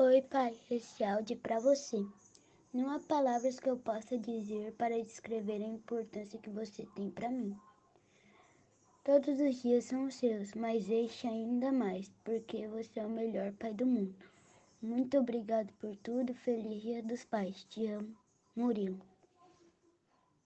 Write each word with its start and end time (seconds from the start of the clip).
Oi, 0.00 0.22
pai, 0.22 0.56
esse 0.70 1.02
áudio 1.02 1.34
é 1.34 1.40
para 1.40 1.58
você. 1.58 2.06
Não 2.72 2.88
há 2.88 3.00
palavras 3.00 3.58
que 3.58 3.68
eu 3.68 3.76
possa 3.76 4.16
dizer 4.16 4.72
para 4.74 5.02
descrever 5.02 5.60
a 5.60 5.66
importância 5.66 6.38
que 6.38 6.48
você 6.48 6.86
tem 6.94 7.10
para 7.10 7.28
mim. 7.28 7.56
Todos 9.02 9.40
os 9.40 9.60
dias 9.60 9.86
são 9.86 10.08
seus, 10.08 10.54
mas 10.54 10.88
este 10.88 11.26
ainda 11.26 11.72
mais, 11.72 12.08
porque 12.22 12.68
você 12.68 13.00
é 13.00 13.06
o 13.06 13.10
melhor 13.10 13.52
pai 13.54 13.74
do 13.74 13.84
mundo. 13.84 14.24
Muito 14.80 15.18
obrigado 15.18 15.72
por 15.80 15.96
tudo. 15.96 16.32
Feliz 16.32 16.80
Dia 16.80 17.02
dos 17.02 17.24
Pais. 17.24 17.64
Te 17.64 17.88
amo, 17.88 18.14
Murilo. 18.54 19.00